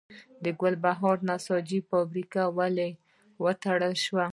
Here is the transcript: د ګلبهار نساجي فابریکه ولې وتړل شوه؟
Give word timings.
د 0.43 0.45
ګلبهار 0.61 1.17
نساجي 1.29 1.79
فابریکه 1.89 2.43
ولې 2.57 2.89
وتړل 3.43 3.93
شوه؟ 4.05 4.25